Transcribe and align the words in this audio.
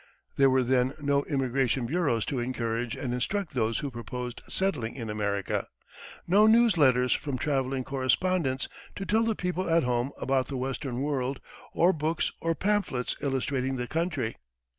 There 0.35 0.49
were 0.49 0.63
then 0.63 0.93
no 0.99 1.23
immigration 1.25 1.85
bureaus 1.85 2.25
to 2.25 2.39
encourage 2.39 2.95
and 2.95 3.13
instruct 3.13 3.53
those 3.53 3.77
who 3.77 3.91
proposed 3.91 4.41
settling 4.49 4.95
in 4.95 5.11
America; 5.11 5.67
no 6.25 6.47
news 6.47 6.75
letters 6.75 7.13
from 7.13 7.37
traveling 7.37 7.83
correspondents, 7.83 8.67
to 8.95 9.05
tell 9.05 9.23
the 9.25 9.35
people 9.35 9.69
at 9.69 9.83
home 9.83 10.11
about 10.19 10.47
the 10.47 10.57
Western 10.57 11.03
world; 11.03 11.39
or 11.71 11.93
books 11.93 12.31
or 12.41 12.55
pamphlets 12.55 13.15
illustrating 13.21 13.75
the 13.75 13.85
country. 13.85 14.37